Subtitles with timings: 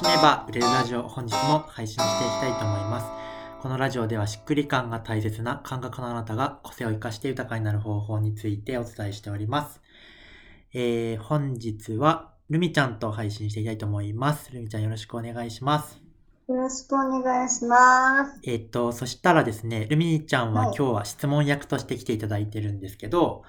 [0.00, 3.60] しめば売れるラジオ本日も配信していきたいと思います。
[3.60, 9.82] このラジオではしっくり感が大切な感覚のあなたが個性を生かして豊かになる方法についてお伝えしております。
[10.72, 14.50] えー、本日はルミちゃんと配信していきたいと思います。
[14.52, 16.00] ルミちゃんよろしくお願いします。
[16.48, 18.40] よろしくお願いします。
[18.44, 23.42] えっ、と、そしたらですね、ルミちゃんは今日は質問役として来ていただいてるんですけど、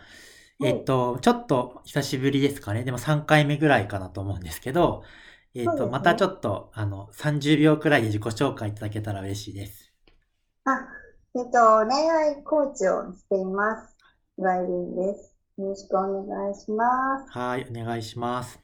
[0.59, 2.83] はい、えっ、と、ちょっと久しぶりですかね。
[2.83, 5.03] でも3回目ぐらいかなと思うんですけど、
[5.53, 9.91] えっ、と、ね、またちょっと、あの、30秒くらいで自己紹介いただけたら嬉しいです。
[10.65, 10.87] あ、
[11.35, 13.91] えっ、と、恋愛コーチをしています。
[14.37, 15.35] です。
[15.57, 16.85] よろしくお願いしま
[17.25, 17.37] す。
[17.37, 18.59] はい、お願いします。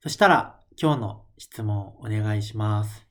[0.00, 3.06] そしたら、今日の質問お願いします。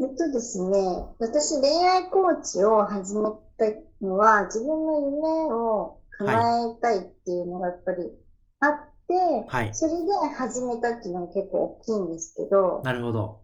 [0.00, 0.78] えっとですね、
[1.18, 3.22] 私恋愛コーチを始め
[3.56, 3.64] た
[4.00, 8.12] のは、自分の夢を叶えたいっていうのがやっぱり
[8.60, 13.40] あって、はい、それで始めたっていうのが結構大きいんですけど、なるほど。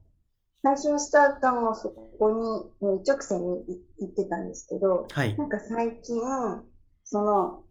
[0.63, 3.65] 最初のスタートもそこに一直線に
[4.01, 6.21] 行ってたんですけど、はい、なんか最近、
[7.05, 7.65] その、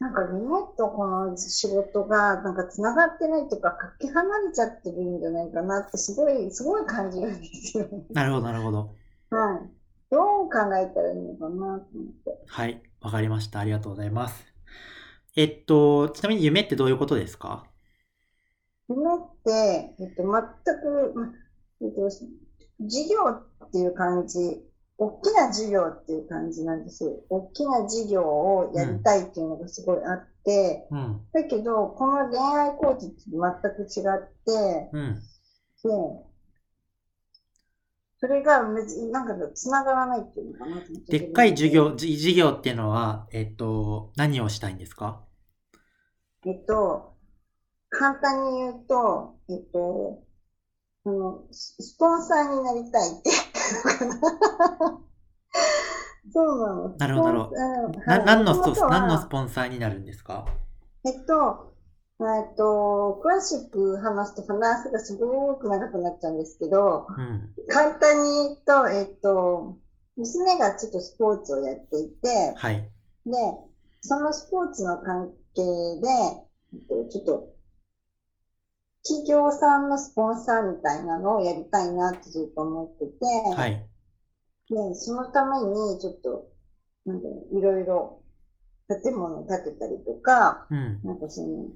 [0.00, 0.42] なんか夢
[0.76, 7.88] とこの仕事がなんか繋がってないというか、かけ離れちゃってるんじゃないかなってすごい、すごい感じるんですよ。
[8.10, 8.78] なるほど、なるほど。
[9.30, 9.70] はい。
[10.10, 11.80] どう考えたらいいのかなと思っ
[12.24, 12.44] て。
[12.46, 12.82] はい。
[13.00, 13.60] わかりました。
[13.60, 14.53] ありがとうございます。
[15.36, 17.64] えっと、ちなみに夢ってどういうことですか？
[18.88, 20.32] 夢って、えっと、全
[20.80, 21.14] く、
[21.82, 22.08] えっと、
[22.80, 24.62] 事業っていう感じ
[24.96, 27.02] 大きな事業っていう感じなんです。
[27.02, 27.10] よ。
[27.28, 33.40] 大きな事業をやりたいっていうのがすごいあって、うん、だけど、この恋愛コーチって全
[33.74, 35.90] く違って、うん、で、
[38.24, 38.76] それがなん
[39.26, 40.76] か繋がらないっていうのかな
[41.08, 45.20] でっかい事業、事業っていうのは、えっと、何をしたいんですか？
[46.46, 47.12] えっと、
[47.90, 50.22] 簡単に言うと、えっと、
[51.04, 53.30] あの、スポンサーになりたいって
[56.32, 56.96] そうなの。
[56.96, 57.50] なるほど、なるほ
[57.92, 58.00] ど。
[58.24, 58.62] 何のス
[59.28, 60.46] ポンサーになるんですか？
[61.04, 61.73] えっと、
[62.20, 69.76] えっと、詳しく話すと話がすごく長くなっちゃうんですけど、うん、簡単に言うと、えっと、
[70.16, 72.88] 娘がちょっとスポーツをやっていて、はい、
[73.26, 73.32] で、
[74.00, 76.08] そのスポーツの関係で、
[77.10, 77.54] ちょっと
[79.06, 83.24] 企業さんのスポンサーみたいなのをやりたいなってずっと思ってて、
[83.54, 83.86] はい。
[84.70, 86.48] で、そのためにちょっと、
[87.04, 88.22] なんいろいろ
[89.02, 91.66] 建物を建てたりとか、うん、なんかその、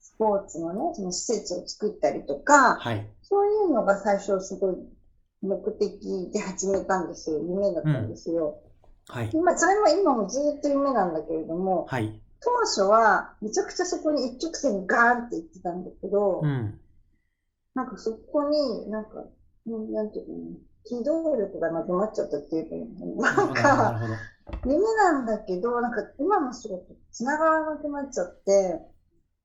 [0.00, 3.06] スポーツのね、その施設を作ったりとか、はい。
[3.22, 4.76] そういうのが最初すごい
[5.42, 7.38] 目的で始めたんですよ。
[7.38, 8.58] 夢だったんですよ。
[9.08, 9.30] うん、はい。
[9.32, 12.20] 今、それも今もずっと夢なんだけれども、はい。
[12.40, 16.80] 当初はめちゃくちゃそこに一直線にガーンって言ってたんだけど、うん、
[17.74, 19.24] なんかそこになんか、
[19.66, 22.70] なんていうかな、機動力がなくなっちゃったっていう
[23.18, 24.00] か、なんか、
[24.64, 28.80] 夢なんだけど、なんか今の仕事繋がらなくなっちゃって、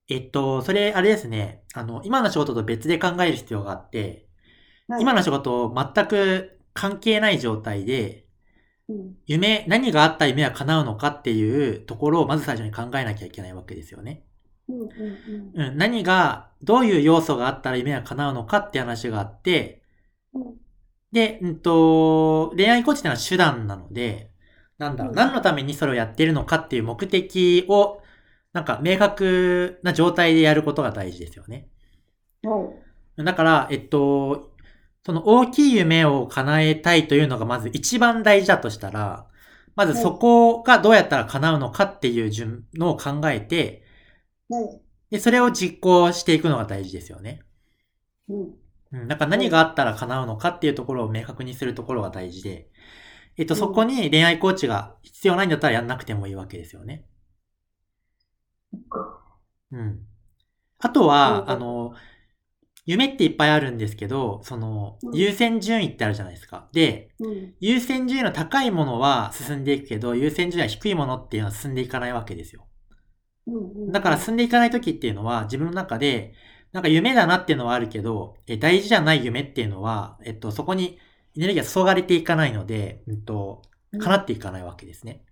[0.10, 1.64] えっと、それ、あれですね。
[1.74, 4.28] あの、今の仕事と別で考える必要があって、
[4.88, 8.26] はい、今の仕事全く関係ない状態で、
[9.26, 14.24] 夢、何があった夢は叶うのかっていうところをまず最初に考えなきゃいけないわけですよね。
[14.68, 19.82] うん、何が、どういう要素があったら夢は叶うのかって話があって、
[21.12, 24.32] で、うんと、恋愛コーチってのは手段なので、
[24.78, 28.02] なんだろう、何のためにそれをやってるのかっていう目的を、
[28.56, 31.68] なんか明確な状態でやることが大事ですよね。
[33.18, 34.54] だから、えっと、
[35.06, 39.28] その大きい夢を叶えたいというのがまず一番大事だとしたら、
[39.76, 43.84] まずそこがどうやったら叶うのかっていう順のを考えて、
[45.12, 47.42] で、それを実行していくのが大事ですよね。
[48.30, 48.54] うん。
[48.94, 49.08] うん。
[49.10, 52.70] だから何があったら叶うのかっていうところを明確にするところが大事で、
[53.36, 57.06] えっと、そこに恋愛コーチが必要ないんだったらやんなくてもいいわけですよね。
[59.72, 60.00] うん。
[60.80, 61.94] あとは、あの、
[62.86, 66.70] 夢っていっぱいあるんですけど、その、優先順位ってあるじゃないですか。
[66.72, 67.10] で、
[67.60, 72.68] 優先順位の高いものは進んでいくけど、優先順位は低いものっていうのは進んでいかないわけですよ。
[73.92, 76.34] だから進んでいかない時っていうのは、自分の中で、
[76.72, 81.00] なんか夢だなっていうのはあるけど、え大事じゃない夢っていうのは、えっと、そこに
[81.38, 83.62] エネルギーが注がれていかないので、うんと、
[83.98, 85.24] 叶っていかないわけですね。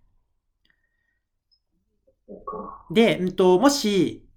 [2.92, 4.28] で、うんと、もし、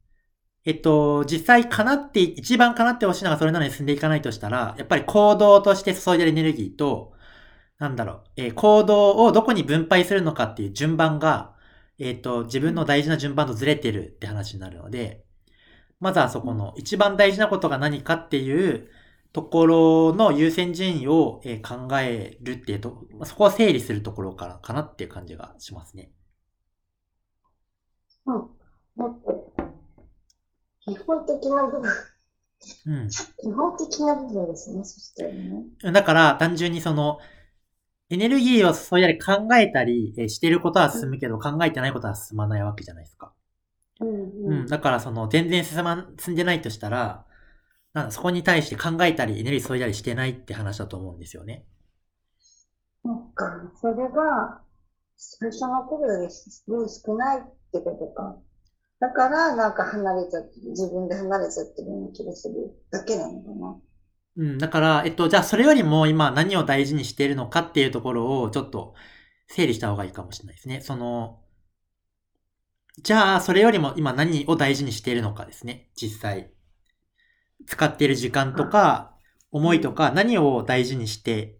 [0.65, 7.13] えっと、実際叶って、一番叶ってほしいのがそれなのに進んでいかないとしたら、やっぱり行動として注いでるエネルギーと、
[7.79, 11.55] なんだろう、えー、行動をどこに分配するのかっていう順番が、
[11.99, 15.25] えっ、と、自分の大事な順番とずれてるって話になるので、
[16.01, 18.89] まずはそこの一番大事なことが何かっていう、
[19.37, 26.11] ところの優先順位を考えるっていうと、そこは整理するところからかなっていう感じがしますね。
[28.25, 28.49] うん。
[30.87, 31.91] 基本的な部分。
[32.87, 33.09] うん。
[33.09, 35.93] 基本的な部分ですね、そしたらね。
[35.93, 37.19] だから、単純にその、
[38.09, 43.33] エネルギーをそうやり考えたりしてることは進むけど、考えてないことは進まないわけじゃないですか。
[44.01, 44.67] うん、うん、うん。
[44.67, 47.27] だからその、全然進ま、進んでないとしたら、
[47.93, 51.67] なんそこに対して考えたり、エネルギー注いだりしてないって話だと思うんですよね。
[53.03, 53.73] そっか。
[53.81, 54.61] それが、
[55.17, 57.43] 最初の頃より少ないっ
[57.73, 58.37] てことか。
[58.99, 62.55] だから、なんか離れちゃって、自分で離れちゃってるような気がする
[62.91, 63.81] だけなのかな。
[64.37, 68.95] うん、だから、えっと、じゃあそれよりも今何を大事にしているのかっていうところをちょっと
[69.49, 70.81] 整理した方がいいかもしれないですね。
[70.83, 71.41] その、
[73.03, 76.51] じゃあそれよりも今何を大事にしているのかですね、実際。
[77.67, 79.17] 使っている時間とか、
[79.51, 81.59] 思いとか何を大事にして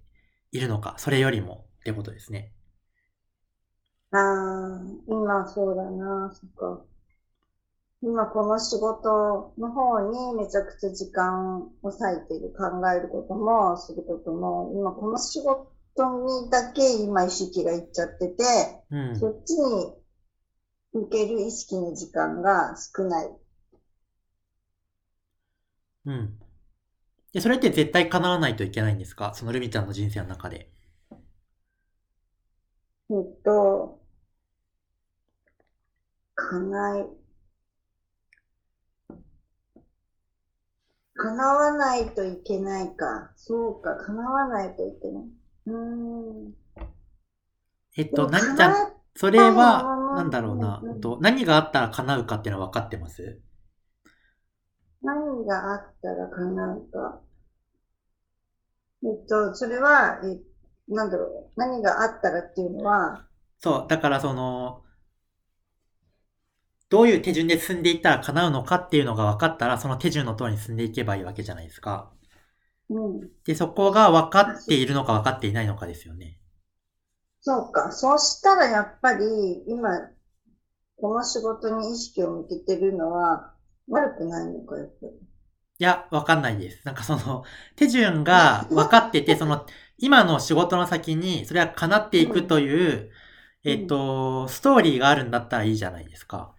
[0.53, 2.53] いるのか、それよりもってことですね。
[4.11, 6.85] ああ、今そうだな、そっか。
[8.03, 15.65] 今この仕事の方にめちゃくちゃ時間を割いている、考えることも、することも、今この仕事
[16.45, 18.45] にだけ今意識がいっちゃってて、
[18.91, 19.95] うん、そっちに
[20.93, 23.31] 向ける意識の時間が少ない。
[26.07, 26.39] うん。
[27.33, 29.35] で、それって絶対叶わないといけないんですか？
[29.35, 30.71] そのルミちゃんの人生の中で。
[33.11, 34.01] えっと、
[36.35, 37.07] 叶え、
[41.19, 43.33] 叶わないといけないか。
[43.37, 45.25] そうか、叶わないといけない。
[45.67, 45.77] う
[46.51, 46.55] ん。
[47.97, 48.75] えっと、何じゃ、
[49.15, 53.41] それは、なんだろうな、うんと、何があったら叶うかっていうのは分かってます？
[55.03, 57.21] 何があったら叶うか。
[59.05, 60.39] えっと、それは、え、
[60.93, 63.27] なんだろう、何があったらっていうのは、
[63.59, 64.83] そう、だからその、
[66.89, 72.13] どういう手順で進んでいったら叶うのかっていうのが分かったら、その手順の通りに進んでいけばいいわけじゃないですか。
[72.89, 73.31] うん。
[73.45, 76.39] で、そこが分かっているのか分かっていないのかですよね。
[77.41, 77.93] そうか。
[77.93, 79.25] そうしたらやっぱり、
[79.69, 79.89] 今、
[80.97, 83.55] この仕事に意識を向けてるのは、
[83.89, 85.13] 悪くないのか、やっぱり。
[85.79, 86.85] いや、わかんないです。
[86.87, 87.45] なんかその、
[87.77, 89.67] 手順が分かってて、その、
[89.99, 93.11] 今の仕事の先に、それは叶っていくという、
[93.65, 96.56] うん、えっと、ストーリーがあるんだったらいいじゃないですか。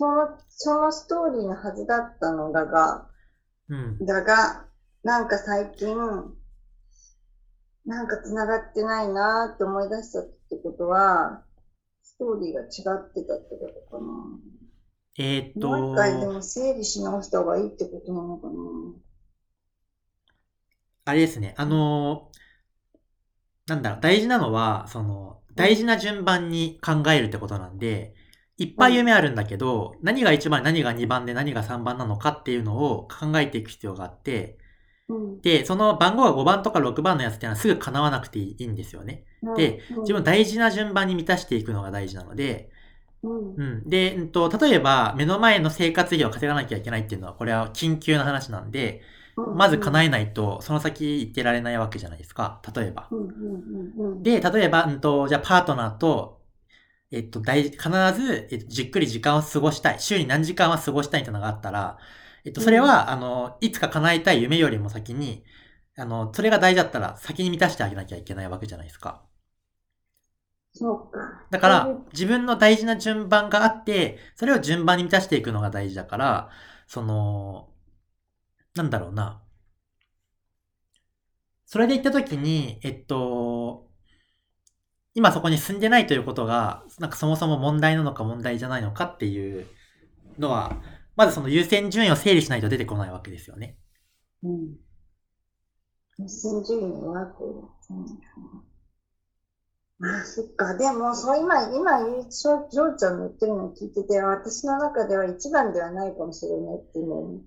[0.00, 3.06] その、そのストーリーのはずだったのだが、
[3.68, 4.06] うん。
[4.06, 4.64] だが、
[5.04, 5.94] なんか最近、
[7.84, 11.44] なんか繋がってないなって思い出したってことは、
[12.02, 14.38] ストーリーが違ってたってことかな。
[15.18, 15.68] えー、っと。
[15.68, 18.54] もう一回でも整理し直した方がいいってことなのかな。
[21.04, 22.30] あれですね、あの
[23.66, 28.14] なんだろう、大事なのは、その、大事な順番に考えるってことなんで、
[28.60, 34.58] いっぱい夢あるんだけど、何が1番、何が2番で何が3番なのかっていうのを考えていく必要があって、
[35.42, 39.24] で、その番号が5番とか6番のやつっていうのはすぐ叶わなくていいんですよね。
[39.56, 42.70] で、自分大事な順番に満たしていくのが大事なので、
[43.56, 43.88] うん。
[43.88, 49.02] で、うんと、例えば、目の前の生活費を稼がなきゃいけないっていうのは、これは緊急な話なんで、
[49.54, 52.62] まず叶えないと、その先行ってられないわけじゃないですか。
[52.74, 53.12] 例えば。
[54.22, 56.39] で、例えば、うんと、じゃあパートナーと
[57.12, 57.80] えっと、大、必
[58.14, 60.00] ず、えっと、じっくり時間を過ごしたい。
[60.00, 61.98] 週に何時間は過ごしたいっていうのがあったら、
[62.44, 65.44] えっと、それは、うん、あの、いつか叶えたい夢よりも先に、
[65.96, 69.22] あの、それが大事だったら先に満たしてあげなきゃいけないわけじゃないですか。
[70.72, 71.46] そうか。
[71.50, 76.50] だから、自分の大事な順番があって、それを順番に満たしていくのが大事だから、
[76.86, 77.68] その、
[78.74, 79.42] なんだろうな。
[81.64, 83.89] それで言ったときに、えっと、
[85.14, 89.66] 今そこに住んでないということが、なんかそもそも問題なのか問題じゃないのかっていう
[90.38, 90.76] のは、
[91.16, 93.76] まずその優先順位を整理しないと出てこないわけですよね。
[94.42, 94.76] うん。
[96.18, 98.06] 優先順位はこう、うん、
[100.02, 100.76] あ、そっか。
[100.76, 107.40] でも、そう今、今、ジョーちゃんの言ってるのを聞いてて、私の中では一番ではないかもしれないって思っ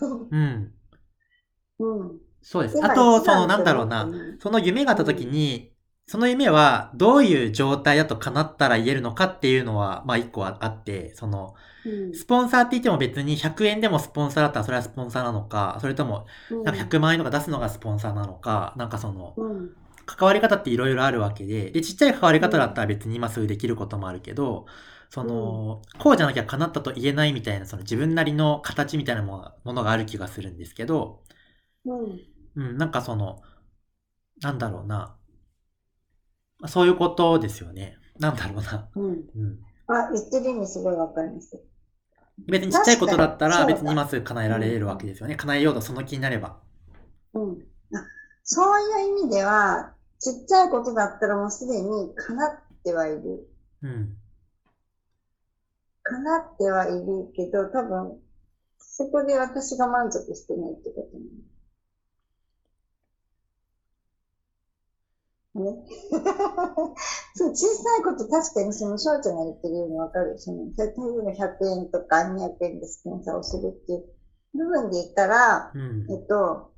[0.00, 0.06] た。
[0.06, 0.72] うん。
[1.80, 2.20] うん。
[2.40, 2.82] そうです。
[2.82, 4.08] あと、その、なんだろうな、
[4.40, 5.71] その夢があった時に、
[6.06, 11.54] その夢はどういう状態だと叶ったら言えるのかっていうのは、まあ一個あって、その、
[12.12, 16.26] スポンサーって言っても別に100円でもスポンサーだったらそれはスポンサーなのか、それとも、
[16.64, 19.40] なんか100万円とか出すのがスポンサーなのか、なんかその、
[20.06, 24.66] 関わり方っていろいろあるわけで、で、ちっちゃい関わり方だったら別に今すぐできることもあるけど、
[25.10, 31.22] その、こうじゃなきゃ叶ったと言えないみたいな、その自分なりの形みたいなものがある気がするんですけど、
[31.84, 32.20] うん。
[32.54, 33.42] うん、なんかその、
[34.42, 35.16] なんだろうな。
[36.66, 37.98] そういうことですよね。
[38.18, 38.88] なんだろうな。
[38.94, 39.04] うん。
[39.04, 41.60] うん、あ、言ってる意味すごいわかります。
[42.46, 45.36] 別にちっちゃいことだったら別に今すぐ叶えられるわけですよね。
[45.36, 46.58] 叶えようとその気になれば。
[47.34, 47.58] うん。
[48.44, 52.50] そういう意味では、ちっちゃいことだったらもうすでに叶っ
[52.84, 53.48] てはいる。
[53.82, 54.16] うん。
[56.02, 58.18] 叶ってはいるけど、多分、
[58.78, 61.24] そこで私が満足してないってことね。
[65.60, 65.84] ね。
[67.34, 70.38] そう、小さいこと確かにその翔ちゃんが言ってるようにわかる。
[70.38, 70.88] その、例え
[71.22, 74.04] ば100円とか200円でスポンサーをするっていう
[74.54, 76.72] 部分で言ったら、うん、えっと、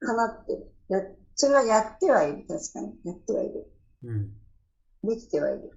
[0.00, 0.74] かなってる。
[0.88, 1.00] や、
[1.34, 2.44] それはやってはいる。
[2.46, 2.94] 確かに。
[3.04, 3.72] やってはいる。
[4.04, 4.30] うん。
[5.08, 5.70] できてはいる。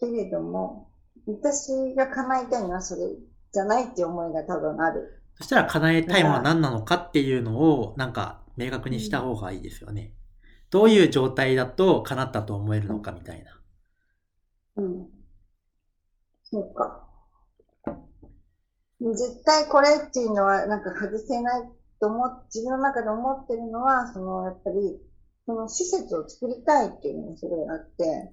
[0.00, 0.90] けれども、
[1.26, 3.02] 私が叶えたいのはそれ
[3.52, 5.22] じゃないっていう思いが多分ある。
[5.36, 10.14] そしたら叶えたいものは何なのかっていうのを、なんか、明確にした方がいいですよね。
[10.70, 13.60] どういう状態だと叶ったと思えるのかみたいな。
[14.76, 15.06] うん。
[16.44, 17.08] そうか。
[19.00, 21.68] 絶対これっていうのはなんか外せない
[22.00, 25.00] と思っ、自分の中で思ってるのは、そのやっぱり、
[25.46, 28.32] その施設を作りたいっていうのがすごいあって、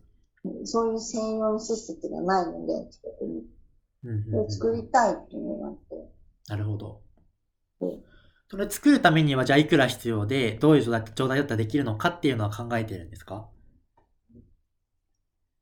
[0.65, 3.43] そういう専用の施設がないので、近くに。
[4.01, 6.09] うん、作りたいっていうのがあって。
[6.47, 7.01] なるほど。
[8.49, 10.91] それ作るためにはじゃあいくら必要で、どういう状
[11.27, 13.47] 態だったらできるのかっていうのは考えてるんですか？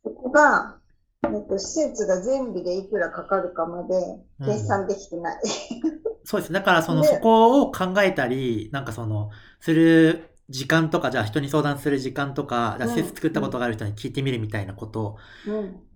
[0.05, 0.77] そこが、
[1.25, 3.93] えっと、施設が全部でいくらかかるかまで
[4.45, 5.41] 計算できてない。
[5.43, 5.47] う
[5.89, 5.91] ん、
[6.23, 6.53] そうです。
[6.53, 15.17] だからその、そこを考えたり、なんかその、する時間とか、じゃあ人に相談する時間とか、じゃあ施設作ったことがある人に聞いてみるみたいなことを、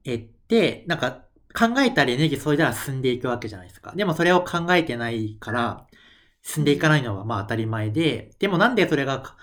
[0.03, 1.23] えって、なんか
[1.57, 3.93] 考えたりエネルギーそれでは進んでいくわけじゃないですか。
[3.95, 5.87] でもそれを考えてないから、
[6.43, 9.35] 進んでいかないのはまあ当たり前で、でもなんでそれが、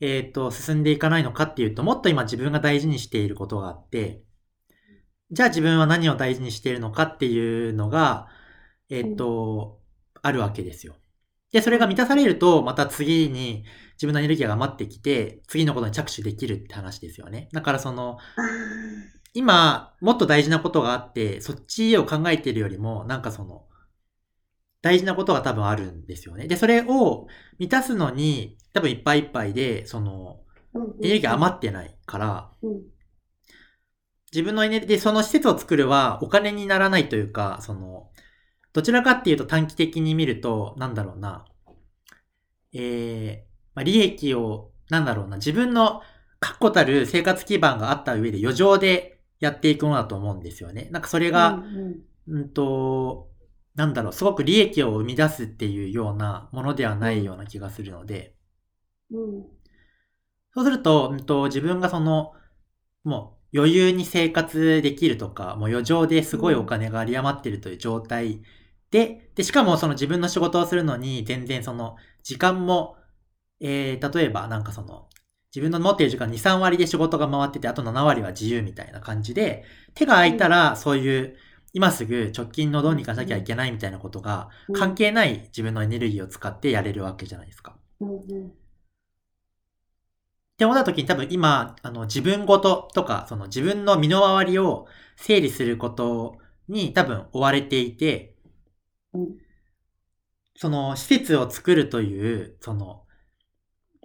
[0.00, 4.22] えっ、ー、と、進んでいかないのかっていうと、もっと今自分が大事にしていることがあって、
[5.30, 8.28] じゃあ自分は何を大事にしているのかっていうのが、
[8.90, 9.80] えっ、ー、と、
[10.22, 10.96] あるわけですよ。
[11.52, 17.48] で、それが満たされると、また次に自分のエネルギーが余ってきて、次のことに着手できるって話ですよね。
[17.52, 18.18] だからその、
[19.32, 23.64] 今、もっと大事なことがあって、そっちを考えているよりも、なんかその、
[24.82, 26.46] 大事なことが多分あるんですよね。
[26.46, 27.26] で、それを
[27.58, 30.40] 満たすのに、多分いっぱいいっぱいで、その、
[31.02, 32.50] エネルギー余ってないから、
[34.32, 38.10] 自分のエネルギーで、その施設を作るはお金にならないというか、その、
[38.72, 41.46] どちらかっていうと短期的に見ると、なんだろうな、
[42.74, 46.02] えー、まあ、利益を、なんだろうな、自分の
[46.40, 50.88] 確固たる生活基盤があった上で余剰でやっていくものだと思うんですよね。
[50.92, 51.62] なんかそれが、
[52.28, 53.30] うん、うん、と、
[53.76, 58.34] なんだろう、すごく利益を生み出すっていうようなものではないような気がするので、
[59.10, 59.44] うん、
[60.54, 62.32] そうすると、うんと、自分がその、
[63.04, 68.42] もう余裕に生活できるとか、もう余剰ですごいお金が有り余ってるという状態
[68.90, 72.96] で、で、しかもその自分の仕事をするのに全然その時間も、
[73.60, 75.08] えー、例えばなんかその、
[75.54, 79.64] 自分の持っている時間2、3割で仕事が回ってて、あと7割は自由みたいな感じで、
[79.94, 81.36] 手が空いたらそういう
[81.76, 87.76] 今すぐ直近のどうにかしなきゃいけないみたいなことが、関係ない自分のエネルギーを使ってやれるわけじゃないですか。
[90.54, 98.36] って思った時に多分今、あの自分ごととか、その自分の身の回りを整理することに多分追われていて、
[100.56, 103.02] その施設を作るという、その、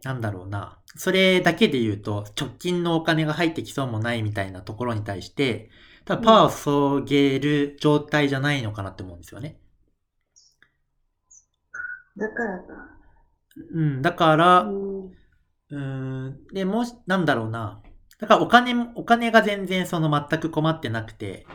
[0.04, 0.78] なんだろうな。
[0.98, 5.70] それだけで言うと、直近のお金が入ってきそうもないみたいなところに対して、
[6.06, 9.60] 多分パワーを注げる状態じゃないのかなって思うんですよね。
[12.18, 12.66] だからか。
[13.74, 17.82] うん、だから、うん、で、もし、なんだろうな。
[18.20, 21.46] だからお金、お金が全然その全く困ってなくて、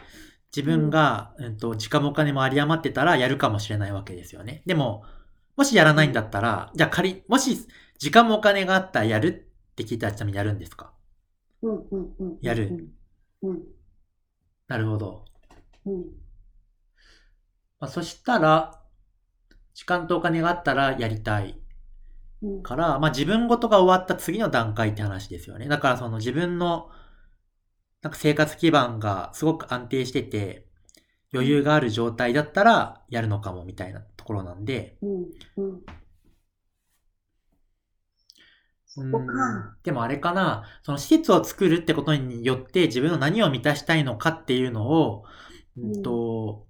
[0.55, 4.62] 自分が、うん、と時間もお金も有り余ってたらやるかもしれないわけですよね。
[4.67, 5.05] でも、
[5.57, 7.67] もしやらないんだったら、じゃあ仮、もし
[7.99, 10.93] 時間もお金があったらやるって聞いたらちなみにやるんですか？
[11.62, 12.38] うんうんうん。
[12.41, 12.88] やる。
[13.43, 13.62] うん。
[14.68, 15.25] なるほど。
[15.85, 16.04] うん。
[17.78, 18.82] まあ、そしたら、
[19.75, 21.61] 時間とお金があったらやりたい。
[22.62, 25.68] から、まあ自分ごとが終わった次の段階って話ですよね。
[25.68, 26.90] だからその自分の、
[28.02, 30.66] なんか生活基盤がすごく安定してて、
[31.32, 35.11] 余裕がある状態だったらやるのかもみたいなところなんで、うん
[35.56, 35.80] うん、うん
[39.83, 45.25] でもあれかな、その施設を作るってことによって自分の何を満たしたいのかっていうのを、
[45.76, 46.67] うんと、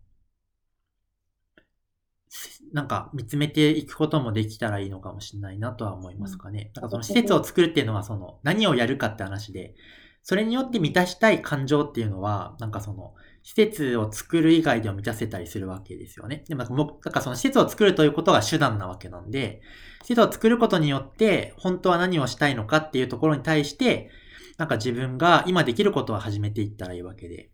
[2.72, 6.72] なんか見つめていくこともできたらいいのかもしれないなとは思いますかね。
[6.74, 6.84] なん。
[6.84, 9.74] かその施設を作るっていうのはその何をやるかって話で、
[10.22, 13.14] それによって満たしたい感情っていうのは、なんかその
[13.46, 16.42] 施設を作る以外でも満たせたりするわけですよね。
[16.48, 19.62] でも、だからその施設を作るということが手段なわけなんで、
[20.02, 24.10] 施設を作ることによって本当は何をしたいのかっていうところに対して、
[24.58, 27.52] なんか自分が今できることを始めていったらいいわけで。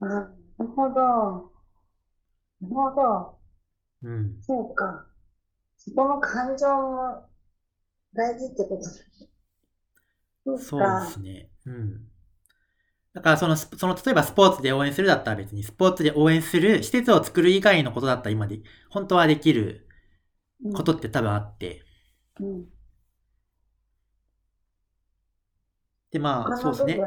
[0.00, 0.94] なるほど。
[0.94, 1.08] な
[2.62, 3.38] るほど。
[4.04, 4.38] うん。
[4.40, 5.04] そうか。
[5.76, 7.26] そこの感情も
[8.14, 8.82] 大事ってこと
[10.44, 11.50] そうそうですね。
[11.66, 12.09] うん。
[13.12, 19.88] だからその、その、例えばスポーツで応援するだったら別に、スポーツで応援する施設を作る以外のことだったら今で、本当はできる
[20.74, 21.82] ことって多分あって。
[22.40, 22.66] うん。
[26.12, 27.00] で、まあ、そうですね。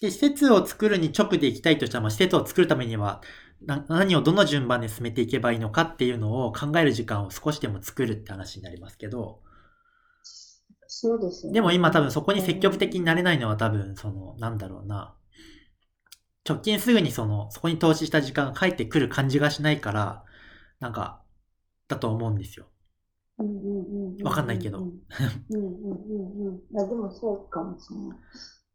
[0.00, 3.20] で、施設を作るに直で行きたいとしたら、まあ、施設を作るためには、
[3.60, 9.42] 何をどの順番で進めていけばいいのかっていうのを考える時間を少しでも作るって話になりますけど、
[10.92, 11.52] そうですね。
[11.52, 15.14] でも今多分そこに積極的になれないのは多分、その、なんだろうな。
[16.46, 20.24] 直近すぐにその、そこに投資した時間が返ってくる感じがしないから、
[20.80, 21.22] なんか、
[21.86, 22.66] だと思うんですよ。
[24.24, 24.80] わかんないけど。
[24.80, 24.86] うん
[25.50, 26.80] うんうんうん。
[26.80, 28.18] あでもそうかもしれない。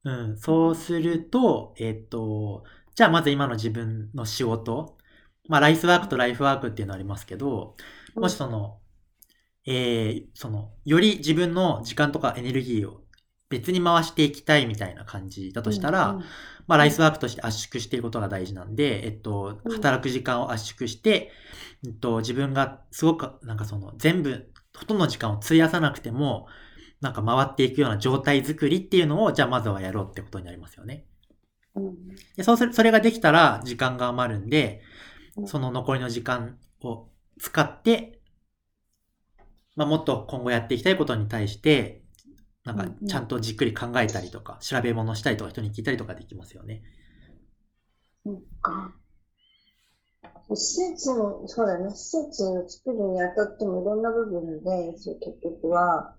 [0.06, 2.64] うん、そうすると、えっ、と、
[2.96, 4.98] じゃあまず今の自分の仕事、
[5.50, 7.76] まあライフワークとライフワークっていうのありますけど、
[8.16, 8.80] もしその、
[9.66, 13.02] えー、その、より自分の時間とかエネルギーを
[13.50, 16.24] 別に回していきたいみたいな感じだとしたら、うんうん、
[16.68, 21.32] まあ、ライスワークとして圧縮していることが大事なんで、えっと、働く時間を圧縮して、
[21.86, 26.48] えっと、自分がすごく、なんかその、全部、ほとんどの時間を費やさなくても、
[27.02, 31.06] なんか回っていくような状態づくりっていうのを、じゃあまずはやろうってことになりますよね。
[32.36, 34.82] でそうする、それができたら時間が余るんで、
[35.46, 38.15] その残りの時間を使って、
[39.76, 42.04] まあ、もっと今後やっていきたいことに対して、
[42.66, 46.84] なんかちゃんとじっくり考えたりとか、調べ物したりとか、人に聞いたりとかできますよね。
[48.24, 48.96] そっか。
[50.54, 56.15] 施設も、そうだね、施設を作るにあたってもいろんな部分で、結局は、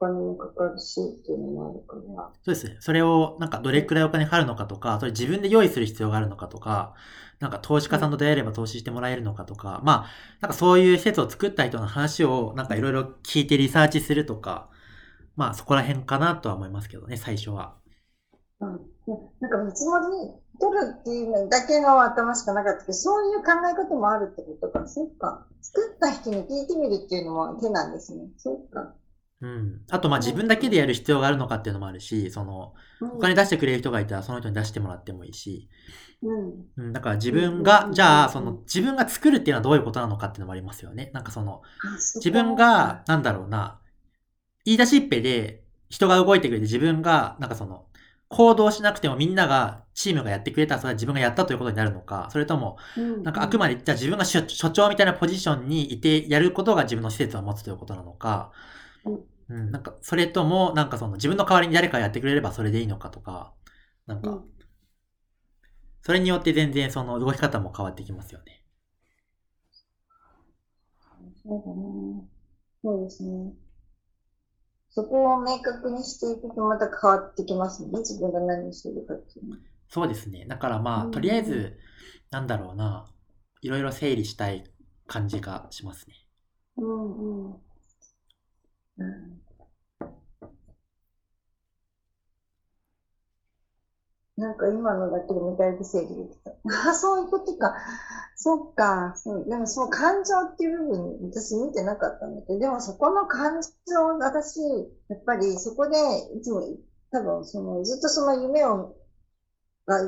[0.00, 2.30] お金もかかるしっていうのもあるから。
[2.42, 2.76] そうですね。
[2.80, 6.94] それを、なんかどれくらいお金かかるのかとか、それ自分で用意する必要があるのかとか、
[7.40, 10.06] なんか投資家さんと出会えれば投資してもらえるのかとか、まあ、
[10.40, 14.70] なんかそういう施設を作った人の話をなんかいろいろ聞いてリサーチするとか、
[15.36, 17.76] まあそこら辺かなとは思いますけどね、最初は。
[18.60, 18.80] うん。
[19.40, 20.06] なんか見積もり
[20.60, 24.86] 取るっていうのだけの頭しかなかったけど、そういう考え方もあるってことか。
[24.88, 25.46] そっか。
[25.62, 28.28] 作った人に聞いてみるっていうのも手なんですね。
[28.36, 28.94] そっか。
[29.40, 29.82] うん。
[29.90, 35.68] あと、ま、自分だけでやる必要があるのかっていうのもあるし、その、お金出してくれる人がいたら、その人に出してもらってもいいし。
[36.22, 36.86] うん。
[36.86, 41.10] うん、だから自分が、じゃあ、その、自分が作るっていうのはどういうことなのかっていうのもありますよね。
[41.14, 41.62] なんかその、
[42.16, 43.78] 自分が、なんだろうな、
[44.64, 47.86] 言い出しっぺで人が動いてくれて自分が、なんかその、
[48.28, 52.76] 行動しなくてもみんなが、チームがやってくれたらそれは自分がやったということになるのか、それとも、
[53.22, 58.52] なんかあくまで、じゃあ自分が所長みたいなポジションにいてやることが自分の施設を持つということなのか、
[59.48, 63.54] うん、なんか、それとも、なんかその自分の代わりに誰かやってくれればそれでいいのかとか、
[64.06, 64.44] なんか、
[66.02, 68.64] それによって全然その動き方も変わってきますよね。
[71.42, 72.28] そうだね。
[72.82, 73.52] そうですね。
[74.90, 77.98] そこを明確にしていくとまた変わってきますね。
[78.00, 80.46] 自分が何をするかっていうそうですね。
[80.46, 81.78] だからまあ、とりあえず、
[82.30, 83.06] なんだろうな、
[83.62, 84.64] いろいろ整理したい
[85.06, 86.14] 感じがしますね。
[86.76, 87.67] うんうん。
[88.98, 89.42] うん、
[94.36, 96.50] なんか今のだけでもだいぶ整理できた。
[96.52, 97.74] ああ、そういうことか。
[98.36, 99.14] そっか。
[99.16, 103.68] そうでもその感情っていう部分、私見てなかったんだけど、でもそこの感情、
[104.20, 104.60] 私、
[105.08, 105.98] やっぱりそこで、
[106.36, 106.62] いつも、
[107.10, 108.96] 多分、その、ずっとその夢を、
[109.86, 109.98] が、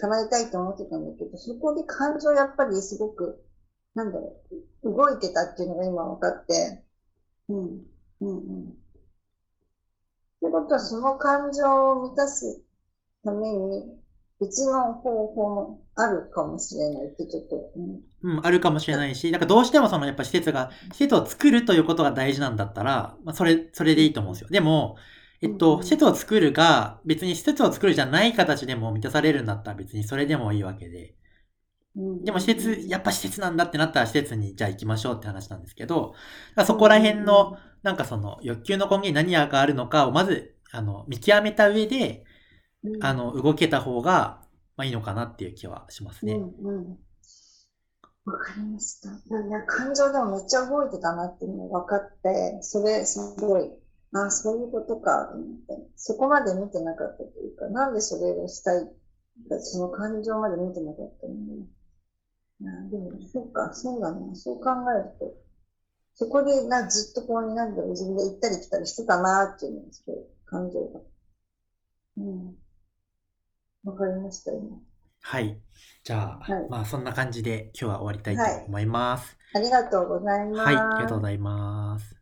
[0.00, 3.42] 叶えたいと思ってたんだけど、そこで感情やっぱりすごく、
[3.94, 4.40] なんだろ
[4.82, 6.84] う、動いてたっていうのが今分かって、
[7.48, 7.86] うん。
[8.20, 8.68] うんうん。
[8.68, 8.72] っ
[10.40, 12.62] てことは、その感情を満たす
[13.24, 13.98] ために、
[14.40, 18.36] 別の方法もあるかもしれないってちょっと、うん。
[18.36, 24.48] うん、あるかもしれないし、なんかどうしてもそのやっぱ施設が、施設を作るということが大事なんだったら、まあそれ、それでいいと思うんですよ。
[24.50, 24.96] でも、
[25.40, 31.14] えっと、施設を作るが、別に施設を作るじゃない形でも満たされるんだったら別にそれでもいいわけで。
[32.24, 36.14] でも施設、やっぱ施設なんだってなったら施設にじゃあ行きましょうって話なんですけど、
[36.64, 42.24] そこら辺の、なんかその欲求の根源に何があるのかをまず、あの、見極めた上で、
[43.00, 44.42] あの、動けた方が、
[44.76, 46.34] まあいいのかなっていう気はしますね。
[46.34, 46.98] うんうん、
[48.24, 49.08] わかりました。
[49.08, 53.70] なんか感情でもめっちゃ動いてたなっていうのが分かって、それすごい、
[54.14, 58.88] ああ、そういうことかと思って、そこまで見てなかったというか、なんでそれをしたい
[59.60, 61.66] その感情まで見てなかったのね。
[62.62, 65.32] あでも、そうか、そうだな、そう考えると、
[66.18, 71.00] そこでなずっとこうになんだろう、自分で行ったり来たりしてたなっていうんですけど、感情が。
[72.16, 72.56] うん。
[73.84, 74.78] わかりました、今。
[75.20, 75.60] はい。
[76.02, 79.38] じゃあ、はい、まあそんな感じで今日は終わりたいと思います。
[79.52, 80.60] はい、ありがとうございます。
[80.60, 82.17] はい、ありがとうございます。